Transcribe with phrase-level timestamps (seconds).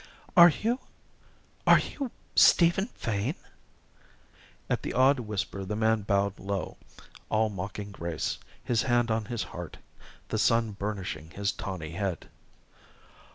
[0.35, 0.79] "Are you
[1.67, 3.35] are you Stephen Fane?"
[4.67, 6.77] At the awed whisper the man bowed low,
[7.29, 9.77] all mocking grace, his hand on his heart
[10.29, 12.27] the sun burnishing his tawny head.